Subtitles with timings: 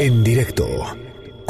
[0.00, 0.66] En directo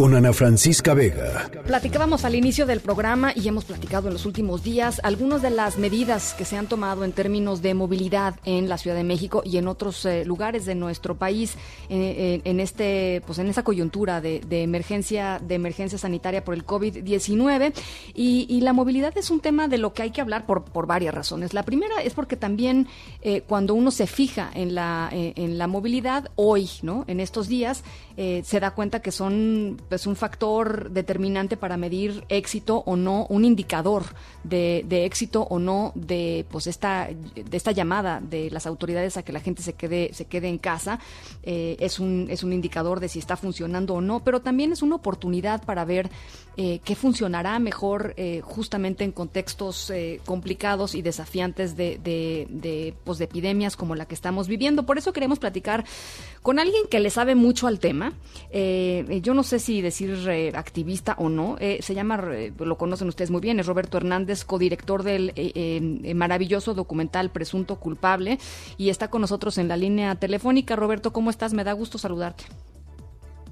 [0.00, 1.50] con Ana Francisca Vega.
[1.66, 5.76] Platicábamos al inicio del programa y hemos platicado en los últimos días algunas de las
[5.76, 9.58] medidas que se han tomado en términos de movilidad en la Ciudad de México y
[9.58, 11.54] en otros eh, lugares de nuestro país
[11.90, 17.74] eh, en este, pues en esa coyuntura de, emergencia, de emergencia sanitaria por el COVID-19
[18.14, 21.14] y, la movilidad es un tema de lo que hay que hablar por, por varias
[21.14, 21.52] razones.
[21.52, 22.88] La primera es porque también
[23.20, 27.04] eh, cuando uno se fija en la, en la movilidad hoy, ¿no?
[27.06, 27.84] En estos días
[28.16, 33.44] se da cuenta que son es un factor determinante para medir éxito o no, un
[33.44, 34.04] indicador
[34.44, 39.32] de, éxito o no de pues esta, de esta llamada de las autoridades a que
[39.32, 40.98] la gente se quede, se quede en casa.
[41.42, 44.82] Eh, es, un, es un indicador de si está funcionando o no, pero también es
[44.82, 46.10] una oportunidad para ver
[46.56, 49.92] eh, qué funcionará mejor eh, justamente en contextos
[50.24, 54.84] complicados y desafiantes de, de, de, pues, de epidemias como la que estamos viviendo.
[54.84, 55.84] Por eso queremos platicar
[56.42, 58.12] con alguien que le sabe mucho al tema.
[58.52, 61.56] yo no sé si decir eh, activista o no.
[61.60, 65.32] Eh, se llama, eh, lo conocen ustedes muy bien, es Roberto Hernández, codirector del
[66.14, 68.38] maravilloso documental Presunto Culpable,
[68.76, 70.76] y está con nosotros en la línea telefónica.
[70.76, 71.54] Roberto, ¿cómo estás?
[71.54, 72.44] Me da gusto saludarte.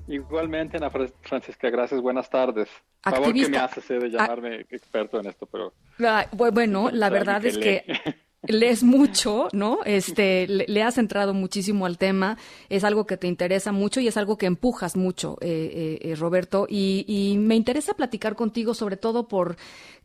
[0.07, 2.69] Igualmente, Ana Francisca, gracias, buenas tardes.
[3.03, 3.11] Activista.
[3.11, 5.75] Favor que me haces de llamarme experto en esto, pero...
[6.03, 7.85] Ah, bueno, la verdad es que
[8.49, 9.79] lees mucho, ¿no?
[9.85, 14.17] Este, le, has entrado muchísimo al tema, es algo que te interesa mucho y es
[14.17, 18.97] algo que empujas mucho, eh, eh, eh, Roberto, y, y, me interesa platicar contigo sobre
[18.97, 19.57] todo por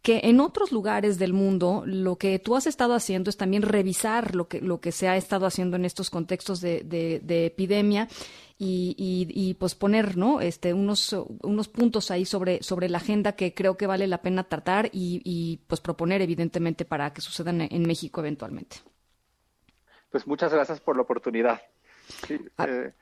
[0.01, 4.35] que en otros lugares del mundo lo que tú has estado haciendo es también revisar
[4.35, 8.09] lo que, lo que se ha estado haciendo en estos contextos de, de, de epidemia
[8.57, 10.39] y, y, pues poner ¿no?
[10.39, 14.43] este, unos, unos puntos ahí sobre, sobre la agenda que creo que vale la pena
[14.43, 18.77] tratar y, y pues proponer evidentemente para que sucedan en México eventualmente.
[20.11, 21.61] Pues muchas gracias por la oportunidad.
[22.27, 22.65] Sí, ah.
[22.67, 22.93] eh,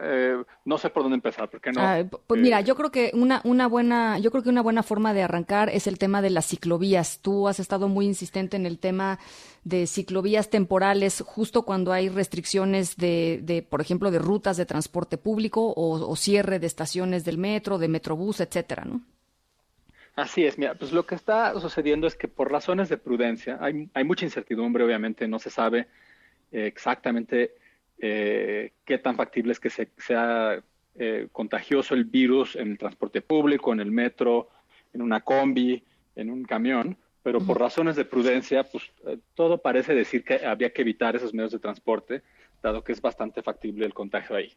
[0.00, 1.80] eh, no sé por dónde empezar, porque no.
[1.82, 4.82] Ah, pues mira, eh, yo creo que una, una buena, yo creo que una buena
[4.82, 7.20] forma de arrancar es el tema de las ciclovías.
[7.20, 9.18] Tú has estado muy insistente en el tema
[9.64, 15.18] de ciclovías temporales, justo cuando hay restricciones de, de por ejemplo, de rutas de transporte
[15.18, 19.02] público o, cierre de estaciones del metro, de metrobús, etcétera, ¿no?
[20.16, 23.88] Así es, mira, pues lo que está sucediendo es que por razones de prudencia, hay,
[23.94, 25.86] hay mucha incertidumbre, obviamente, no se sabe
[26.50, 27.57] eh, exactamente
[28.00, 30.62] eh, qué tan factible es que sea
[30.94, 34.48] eh, contagioso el virus en el transporte público, en el metro,
[34.92, 35.82] en una combi,
[36.14, 40.72] en un camión, pero por razones de prudencia, pues eh, todo parece decir que había
[40.72, 42.22] que evitar esos medios de transporte,
[42.62, 44.52] dado que es bastante factible el contagio ahí.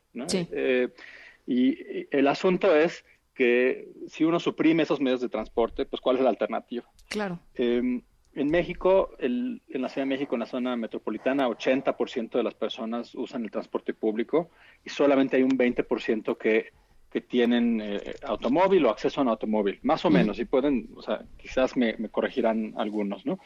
[1.47, 1.77] y,
[2.15, 3.03] el asunto es
[3.33, 6.85] que si uno suprime esos medios de transporte, pues ¿cuál es la alternativa?
[7.09, 7.39] Claro.
[7.55, 8.01] Em,
[8.33, 13.13] en México, en la Ciudad de México, en la zona metropolitana, 80% de las personas
[13.15, 14.49] usan el transporte público
[14.85, 16.71] y solamente hay un 20% que,
[17.11, 21.01] que tienen eh, automóvil o acceso a un automóvil, más o menos, y pueden, o
[21.01, 23.37] sea, quizás me, corregirán algunos, ¿no?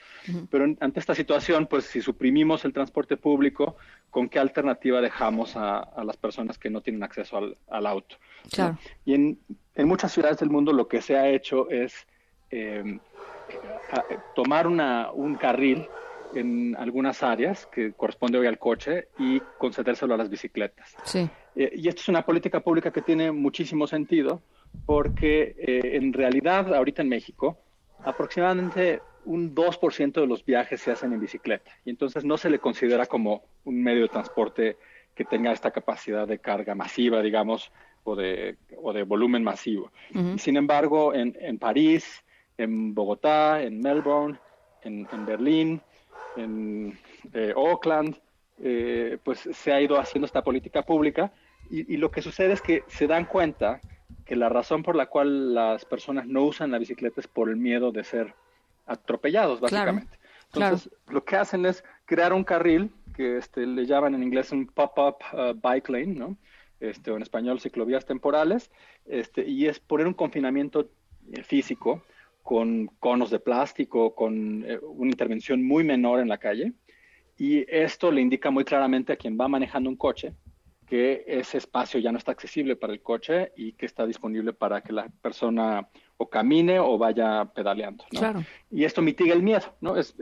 [0.51, 3.78] Pero ante esta situación, pues si suprimimos el transporte público,
[4.12, 8.18] ¿con qué alternativa dejamos a, las personas que no tienen acceso al, auto?
[8.51, 8.78] Claro.
[9.03, 9.40] Y en,
[9.74, 12.06] en, muchas ciudades del mundo lo que se ha hecho es...
[12.51, 13.00] Eh,
[14.33, 15.88] tomar una, un carril
[16.33, 20.95] en algunas áreas que corresponde hoy al coche y concedérselo a las bicicletas.
[21.03, 21.29] Sí.
[21.56, 24.41] Eh, y esto es una política pública que tiene muchísimo sentido
[24.85, 27.57] porque eh, en realidad ahorita en México
[28.03, 32.59] aproximadamente un 2% de los viajes se hacen en bicicleta y entonces no se le
[32.59, 34.77] considera como un medio de transporte
[35.16, 37.72] que tenga esta capacidad de carga masiva, digamos,
[38.03, 39.91] o de, o de volumen masivo.
[40.38, 42.25] Sin embargo, en, en París,
[42.57, 44.38] en Bogotá, en Melbourne,
[44.83, 45.81] en, Berlín,
[46.35, 46.97] en
[47.33, 48.16] eh, Oakland,
[48.61, 51.31] eh, pues se ha ido haciendo esta política pública
[51.69, 53.81] y, lo que sucede es que se dan cuenta
[54.23, 57.57] que la razón por la cual las personas no usan la bicicleta es por el
[57.57, 58.35] miedo de ser
[58.85, 60.19] atropellados, básicamente.
[60.53, 64.67] Entonces, lo que hacen es crear un carril que este, le llaman en inglés un
[64.67, 66.38] pop-up uh, bike lane, ¿no?
[66.79, 68.69] Este, o en español ciclovías temporales,
[69.06, 70.89] este, y es poner un confinamiento
[71.31, 72.03] eh, físico
[72.45, 76.74] con conos de plástico, con eh, una intervención muy menor en la calle.
[77.39, 80.31] Y esto le indica muy claramente a quien va manejando un coche
[80.86, 84.81] que ese espacio ya no está accesible para el coche y que está disponible para
[84.81, 88.06] que la persona o camine o vaya pedaleando.
[88.69, 89.97] Y esto mitiga el miedo, ¿no?
[89.97, 90.13] Es,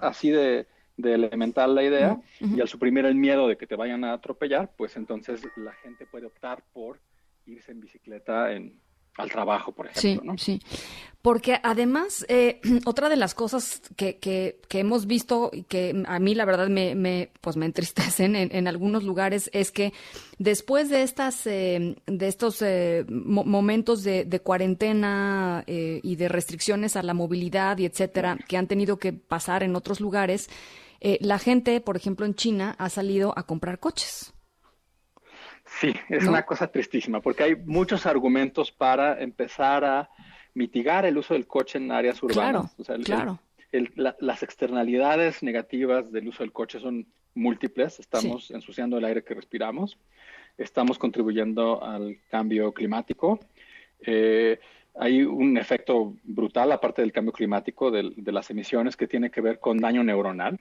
[0.00, 0.66] así de,
[0.96, 2.18] elemental la idea.
[2.40, 6.06] Y al suprimir el miedo de que te vayan a atropellar, pues entonces la gente
[6.06, 6.98] puede optar por
[7.44, 8.80] irse en bicicleta en
[9.16, 10.32] al trabajo, por ejemplo.
[10.36, 10.78] Sí, sí.
[11.22, 16.18] Porque además, eh, otra de las cosas que, que, que, hemos visto y que a
[16.18, 19.92] mí la verdad me, me, pues me entristecen en, en algunos lugares es que
[20.38, 26.96] después de estas eh, de estos eh, momentos de, de cuarentena eh, y de restricciones
[26.96, 30.48] a la movilidad y etcétera que han tenido que pasar en otros lugares,
[31.00, 34.32] eh, la gente, por ejemplo, en China ha salido a comprar coches.
[35.80, 40.10] Sí, es una cosa tristísima, porque hay muchos argumentos para empezar a
[40.52, 42.76] mitigar el uso del coche en áreas urbanas.
[43.04, 43.40] Claro,
[44.18, 47.98] las externalidades negativas del uso del coche son múltiples.
[47.98, 49.96] Estamos ensuciando el aire que respiramos,
[50.58, 53.40] estamos contribuyendo al cambio climático.
[54.00, 54.60] Eh,
[54.96, 59.60] hay un efecto brutal, aparte del cambio climático, de, las emisiones, que tiene que ver
[59.60, 60.60] con daño neuronal.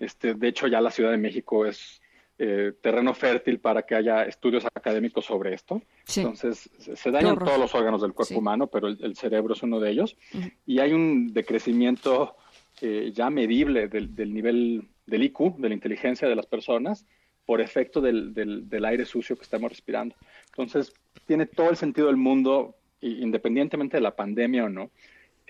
[0.00, 2.02] este, de hecho, ya la Ciudad de México es
[2.40, 5.82] eh, terreno fértil para que haya estudios académicos sobre esto.
[6.16, 9.90] Entonces, se dañan todos los órganos del cuerpo humano, pero el, cerebro es uno de
[9.90, 10.16] ellos.
[10.64, 12.36] Y hay un decrecimiento
[12.80, 17.06] eh, ya medible del, nivel del IQ, de la inteligencia de las personas,
[17.44, 20.14] por efecto del, del, aire sucio que estamos respirando.
[20.50, 20.92] Entonces,
[21.26, 24.90] tiene todo el sentido del mundo, independientemente de la pandemia o no,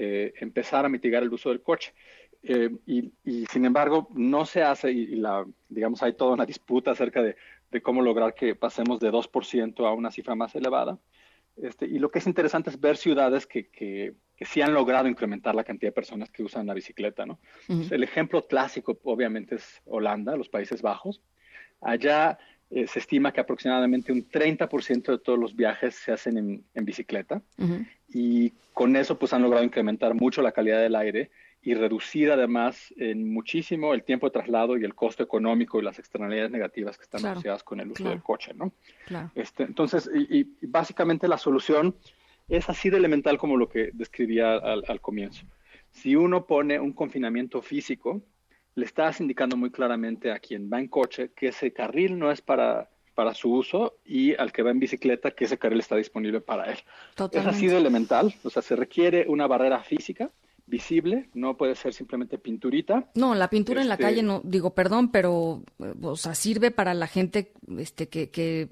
[0.01, 1.93] eh, empezar a mitigar el uso del coche.
[2.43, 7.23] Eh, y, sin embargo, no se hace, y, la, digamos, hay toda una disputa acerca
[7.23, 7.37] de,
[7.83, 10.99] cómo lograr que pasemos de 2% a una cifra más elevada.
[11.57, 15.55] Este, y lo que es interesante es ver ciudades que, que, sí han logrado incrementar
[15.55, 17.27] la cantidad de personas que usan la bicicleta.
[17.27, 17.41] ¿no?
[17.69, 21.21] El ejemplo clásico, obviamente, es Holanda, los Países Bajos.
[21.81, 22.39] Allá
[22.71, 27.43] eh, se estima que aproximadamente un 30% de todos los viajes se hacen en, bicicleta.
[28.09, 31.31] Y con eso, pues han logrado incrementar mucho la calidad del aire
[31.69, 35.99] y reducir además en muchísimo el tiempo de traslado y el costo económico y las
[35.99, 38.73] externalidades negativas que están asociadas con el uso del coche, ¿no?
[39.35, 41.95] Este, entonces, y, básicamente la solución
[42.49, 45.45] es así de elemental como lo que describía al, comienzo.
[45.91, 48.23] Si uno pone un confinamiento físico,
[48.75, 52.41] le estás indicando muy claramente a quien va en coche que ese carril no es
[52.41, 56.41] para, para su uso y al que va en bicicleta que ese carril está disponible
[56.41, 56.79] para él.
[57.31, 60.31] Es así de elemental, o sea, se requiere una barrera física
[60.69, 63.11] visible, no puede ser simplemente pinturita.
[63.15, 65.65] No, la pintura en la este calle no, digo, perdón, pero,
[66.03, 68.69] o sea, sirve para la gente, este, que, que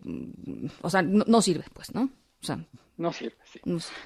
[0.82, 2.10] o sea, no, sirve, pues, ¿no?
[2.43, 2.58] O sea.
[2.96, 3.60] No sirve, sí.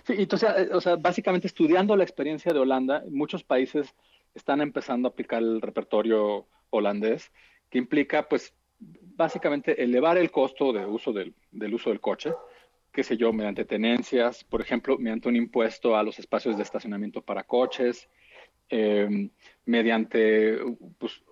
[0.05, 3.95] Sí, entonces, eh, o sea, básicamente estudiando la experiencia de Holanda, muchos países
[4.35, 7.31] están empezando a aplicar el repertorio holandés,
[7.69, 12.33] que implica, pues, básicamente elevar el costo de uso del, del uso del coche,
[12.93, 17.23] qué sé yo, mediante tenencias, por ejemplo, mediante un impuesto a los espacios de estacionamiento
[17.23, 18.09] para coches,
[18.69, 19.31] em,
[19.65, 20.59] mediante
[20.99, 21.23] pues,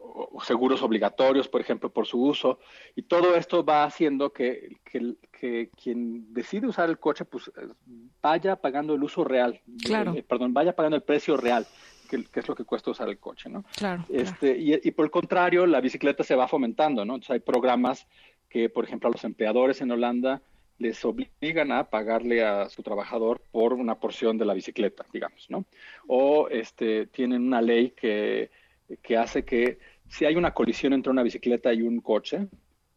[0.44, 2.58] seguros obligatorios, por ejemplo, por su uso.
[2.94, 7.50] Y todo esto va haciendo que, que, quien decide usar el coche pues,
[8.20, 10.14] vaya pagando el uso real, claro.
[10.14, 11.66] Eh, perdón, vaya pagando el precio real.
[12.08, 13.64] Que, es lo que cuesta usar el coche, ¿no?
[13.76, 14.02] Claro.
[14.08, 17.16] Este, Y, y, por el contrario, la bicicleta se va fomentando, ¿no?
[17.16, 18.06] Entonces hay programas
[18.48, 20.40] que, por ejemplo, a los empleadores en Holanda
[20.78, 25.64] les obligan a pagarle a su trabajador por una porción de la bicicleta, digamos, ¿no?
[26.06, 28.50] O este, tienen una ley que,
[29.02, 29.78] que hace que
[30.08, 32.46] si hay una colisión entre una bicicleta y un coche,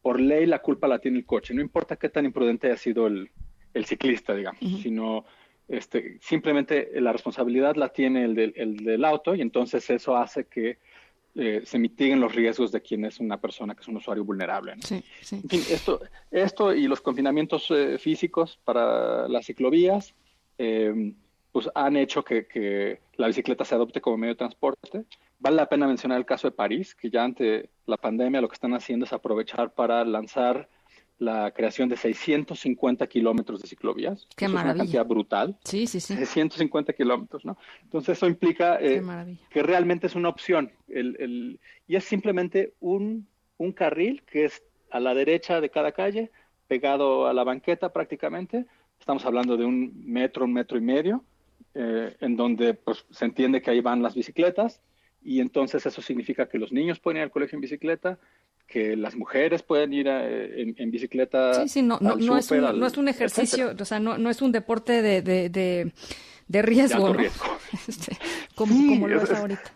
[0.01, 3.07] por ley la culpa la tiene el coche, no importa qué tan imprudente haya sido
[3.07, 3.29] el,
[3.73, 5.25] el ciclista, digamos, sino
[5.67, 10.45] este, simplemente la responsabilidad la tiene el del, el del auto y entonces eso hace
[10.45, 10.77] que
[11.35, 14.75] eh, se mitiguen los riesgos de quien es una persona que es un usuario vulnerable.
[14.83, 15.37] Sí, sí.
[15.37, 20.13] En fin, esto, esto y los confinamientos eh, físicos para las ciclovías,
[20.57, 21.13] eh,
[21.51, 25.05] pues han hecho que, que, la bicicleta se adopte como medio de transporte.
[25.39, 28.55] Vale la pena mencionar el caso de París, que ya ante la pandemia lo que
[28.55, 30.67] están haciendo es aprovechar para lanzar
[31.21, 34.27] la creación de 650 kilómetros de ciclovías.
[34.35, 34.71] Qué maravilla.
[34.71, 35.57] Es una cantidad brutal.
[35.63, 36.15] Sí, sí, sí.
[36.15, 37.57] 650 kilómetros, ¿no?
[37.83, 39.03] Entonces eso implica eh,
[39.51, 40.71] que realmente es una opción.
[40.87, 45.91] El, el, y es simplemente un, un carril que es a la derecha de cada
[45.91, 46.31] calle,
[46.67, 48.65] pegado a la banqueta prácticamente.
[48.99, 51.23] Estamos hablando de un metro, un metro y medio,
[51.75, 54.81] eh, en donde pues, se entiende que ahí van las bicicletas.
[55.23, 58.17] Y entonces eso significa que los niños pueden ir al colegio en bicicleta,
[58.71, 61.53] que las mujeres pueden ir en, bicicleta.
[61.63, 64.29] Sí, sí, no, no, no, es, un, no es un ejercicio, o sea, no, no
[64.29, 65.91] es un deporte de, de,
[66.47, 67.13] de, riesgo.
[67.87, 68.17] Este,
[68.55, 69.73] como, lo es, ahorita.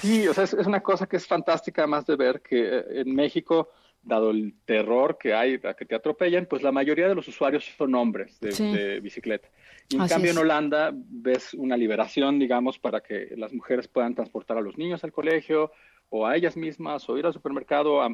[0.00, 3.14] Sí, o sea, es, una cosa que es fantástica además de ver que eh, en
[3.14, 3.70] México,
[4.02, 7.64] dado el terror que hay a que te atropellan, pues la mayoría de los usuarios
[7.76, 9.48] son hombres de, bicicleta.
[9.88, 14.56] Y en cambio en Holanda ves una liberación, digamos, para que las mujeres puedan transportar
[14.58, 15.72] a los niños al colegio
[16.14, 18.10] o a ellas mismas o ir al supermercado, a,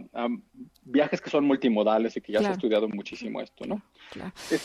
[0.85, 3.83] viajes que son multimodales y que ya se ha estudiado muchísimo esto, ¿no?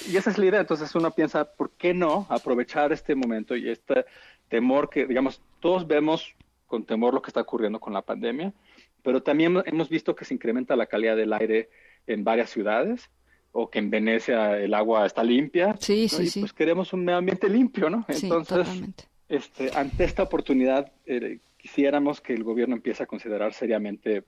[0.08, 3.70] y esa es la idea, entonces uno piensa, ¿por qué no aprovechar este momento y
[3.70, 4.06] este
[4.50, 6.36] temor que, digamos, todos vemos
[6.68, 8.54] con temor lo que está ocurriendo con la pandemia,
[9.02, 11.72] pero también hemos visto que se incrementa la calidad del aire
[12.06, 13.10] en varias ciudades
[13.52, 15.76] o que en Venecia el agua está limpia.
[15.80, 18.06] Sí, sí, y Pues queremos un medio ambiente limpio, ¿no?
[18.08, 18.68] Entonces,
[19.28, 24.26] este, ante esta oportunidad, eh, quisiéramos que el gobierno empiece a considerar seriamente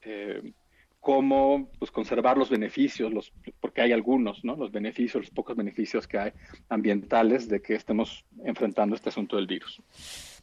[0.00, 0.54] eh,
[1.00, 4.56] cómo pues, conservar los beneficios, los, porque hay algunos, ¿no?
[4.56, 6.32] Los beneficios, los pocos beneficios que hay
[6.70, 9.82] ambientales de que estemos enfrentando este asunto del virus.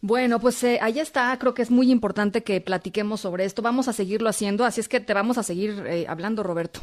[0.02, 1.36] Bueno, pues eh, ahí está.
[1.40, 3.64] Creo que es muy importante que platiquemos sobre esto.
[3.64, 6.80] Vamos a seguirlo haciendo, así es que te vamos a seguir eh, hablando, Roberto.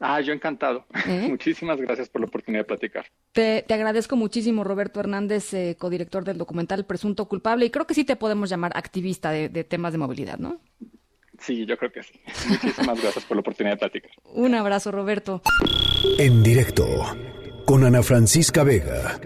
[0.00, 0.86] Ah, yo encantado.
[1.06, 1.26] ¿Eh?
[1.28, 3.06] Muchísimas gracias por la oportunidad de platicar.
[3.32, 8.16] Te, agradezco muchísimo, Roberto Hernández, codirector del documental Presunto Culpable, y creo que sí te
[8.16, 10.60] podemos llamar activista de, de temas de movilidad, ¿no?
[11.40, 12.12] Sí, yo creo que sí.
[12.48, 14.10] Muchísimas gracias por la oportunidad de platicar.
[14.24, 15.42] Un abrazo, Roberto.
[16.18, 16.86] En directo,
[17.64, 19.18] con Ana Francisca Vega.